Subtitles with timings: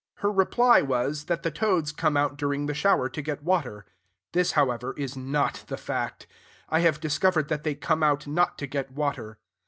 [0.15, 3.85] Her reply was, that the toads come out during the shower to get water.
[4.33, 6.25] This, however, is not the fact.
[6.69, 9.37] I have discovered that they come out not to get water.